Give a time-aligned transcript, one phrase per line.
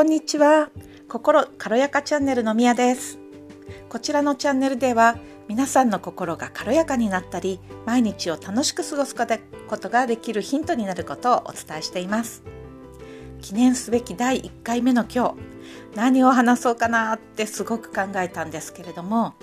[0.00, 0.70] こんにちは。
[1.10, 3.18] 心軽やかチャンネルのみやです。
[3.90, 12.42] こちらのチャンネルでは皆さんの心が軽やかになったり毎日を楽しく過ごすことができるヒントになることをお伝えしています。
[13.42, 15.34] 記念すべき第1回目の今
[15.92, 19.34] 日何を話そうかなってすごく考えたんですけれども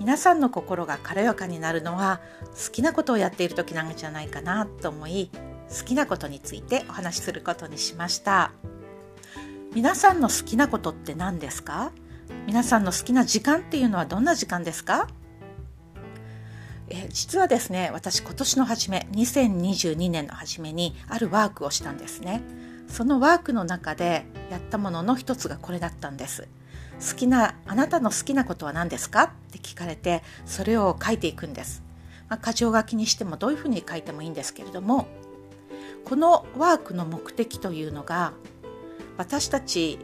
[0.00, 2.22] 皆さんの心が軽やかになるのは
[2.66, 5.30] 好きなことをやっている時なんじゃないかなと思い
[5.68, 8.52] 好きなことについてお話しすることにしました。
[9.78, 11.92] 皆さんの好きなことって何ですか？
[12.48, 15.06] 皆さんの好きな時間っていうのはどんな時間ですか？
[16.88, 22.42] え実はですね私今年の初め2022年の初めにあるワークをしたんですね。
[22.88, 26.48] そのワークの中でやったものの一つがこれだったんです。
[27.08, 29.22] 好きなあなたの好きなことは何ですか？
[29.22, 31.84] って聞かれてそれを書いていくんです、
[32.28, 35.06] まあ、箇条書きにしてもどういうふうに書いてもいいんですけれども
[36.04, 38.32] このワークの目的というのが
[39.18, 39.98] 私たち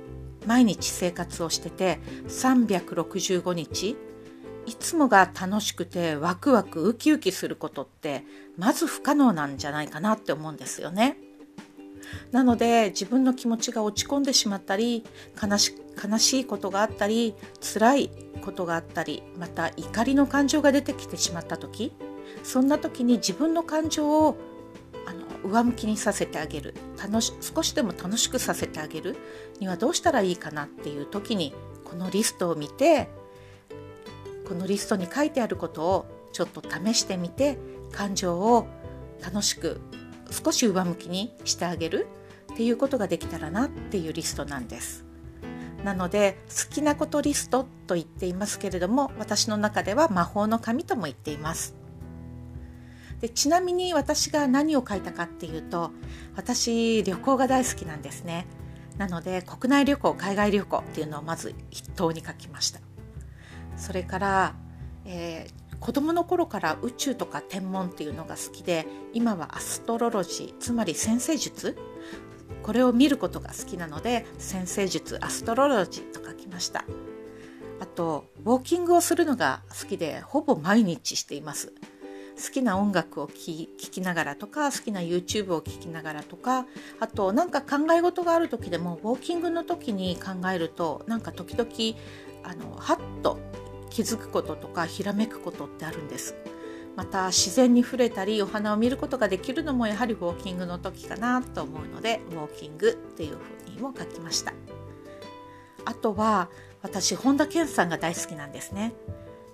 [0.47, 3.97] 毎日生活をしてて365日
[4.67, 8.25] いつもが楽しくてワクワクウキウキすることって
[8.59, 11.17] まず不可能なんじゃないかなって思うんですよね。
[12.33, 15.05] なので自分の気持ちが落ち込んでしまったり
[15.43, 18.11] 悲し悲しいことがあったり辛い
[18.43, 21.93] ことがあったりまた怒りの感情が出てきてしまった時
[22.43, 24.37] そんな時に自分の感情を
[25.45, 29.17] 上向きにさせてあげる楽し少しでも楽しくさせてあげる
[29.61, 33.09] にはどうしたらいいかなっていう時にこのリストを見て
[34.49, 37.59] このリストに書いてあることをちょっと試してみて
[37.93, 38.67] 感情を
[39.23, 39.81] 楽しく
[40.31, 42.07] 少し上向きにしてあげる
[42.53, 45.05] っていうことができたらなっていうリストなんです。
[45.85, 51.84] なので好きなことリストと言っていますけれども私の中では魔法の紙とも言っています。
[53.21, 55.91] でちなみに私が何を書いたかっていうと
[56.37, 58.47] 私旅行が大好きなんですね。
[58.99, 62.81] なので国内旅行海外旅行っていうのをまず筆頭に書きました。
[63.77, 64.55] それから、
[65.05, 71.77] えー、子供の頃から宇宙とか天文っていうのが好きで今はアストロロジーつまり先生術
[72.63, 76.85] これを見ることが好きなので先生術アストロロジーと書きました。
[77.81, 81.73] あとウォーキングをするのが好きでほぼ毎日しています。
[82.37, 83.33] 好きな音楽を聴
[83.77, 86.67] きながらとか好きな YouTube を聴きながらとか
[87.01, 91.71] あとなんか考え事がある時でもウォーキングの時に考えるとなんか時々
[92.43, 93.39] あのハッと
[93.91, 96.35] 気づくこととかひらめくことってあるんです。
[96.97, 104.53] また自然に触れたりお花を見ることができるのもやはりウォーキングの時かなと思うのでウォーキングっていうふうにも書きました
[105.85, 106.51] あとは
[106.83, 108.95] 私本田健さんが大好きなんですね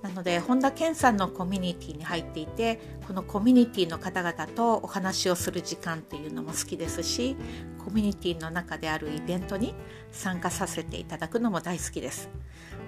[0.03, 7.37] なので本田健さんのコミュニティに入っていてこのコミュニティの方々とお話をする時間っていうのも好きですし
[7.85, 9.75] コミュニティの中であるイベントに
[10.11, 12.31] 参加させていただくのも大好きです。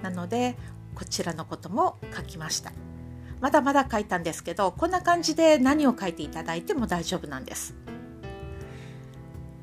[0.02, 0.56] なので
[0.94, 2.72] こちらのことも書きました。
[3.40, 7.74] まだまだ書いたんですけどこんな感じで何を書いていただいても大丈夫なんです。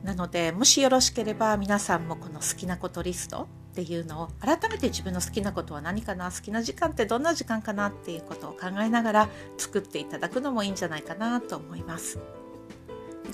[0.04, 12.20] なのでもしよろしければ皆さんもこの好きなことリストっていうのを改めて自分の好きなことは何かな好きな時間ってどんな時間かなっていうことを考えながら作っていただくのもいいんじゃないかなと思います。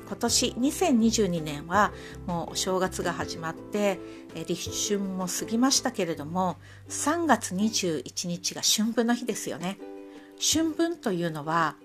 [0.07, 1.91] 今年2022年は
[2.28, 4.00] もうお正月が始まって
[4.47, 6.57] 立春も過ぎましたけれども
[6.90, 9.79] 3月21日が春分の日ですよね。
[10.40, 11.78] 春分というのは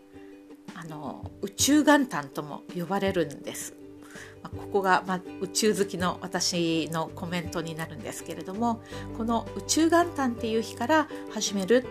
[0.75, 3.80] あの宇宙元旦とも呼ばれるんです。
[4.43, 8.83] まここが、ま宇宙好きの私のコメントになるんですけれども
[9.17, 11.85] この宇宙元旦っていう日から始める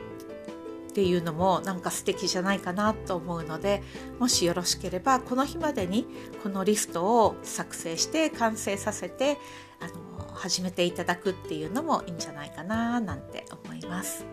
[0.90, 3.84] っていうのもなんか素敵じゃないかなと思うので
[4.18, 6.08] もしよろしければこの日までに
[6.42, 9.38] このリストを作成して完成させて
[9.80, 14.26] あの始めていただくっていうのもいいんじゃないかななんて思います。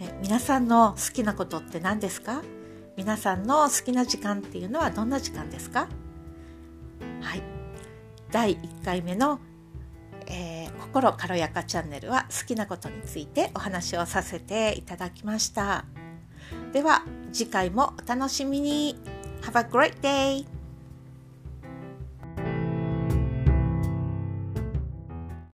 [0.00, 2.42] え皆さんの好きなことって何ですか？
[2.96, 5.88] 皆さんの好きな時間っていうのはどんな時間ですか？
[8.30, 9.40] 第1回目の、
[10.26, 15.84] えー、心軽やかチャンネルは好きなことについてお話をさせていただきました
[16.72, 17.02] では
[17.32, 18.96] 次回もお楽しみに
[19.42, 20.57] Have a great day!